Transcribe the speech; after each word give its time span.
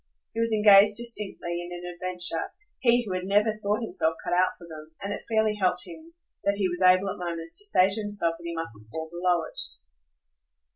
He 0.33 0.39
was 0.39 0.51
engaged 0.51 0.97
distinctly 0.97 1.61
in 1.61 1.71
an 1.71 1.93
adventure 1.93 2.51
he 2.79 3.05
who 3.05 3.13
had 3.13 3.23
never 3.25 3.53
thought 3.55 3.83
himself 3.83 4.15
cut 4.23 4.33
out 4.33 4.53
for 4.57 4.67
them, 4.67 4.95
and 4.99 5.13
it 5.13 5.23
fairly 5.29 5.53
helped 5.61 5.85
him 5.87 6.15
that 6.43 6.55
he 6.57 6.67
was 6.67 6.81
able 6.81 7.07
at 7.11 7.19
moments 7.19 7.59
to 7.59 7.65
say 7.67 7.87
to 7.87 8.01
himself 8.01 8.33
that 8.39 8.43
he 8.43 8.55
mustn't 8.55 8.89
fall 8.89 9.11
below 9.11 9.43
it. 9.43 9.59